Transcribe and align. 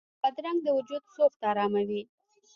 بادرنګ 0.21 0.59
د 0.63 0.67
وجود 0.77 1.03
سوخت 1.15 1.39
اراموي. 1.49 2.01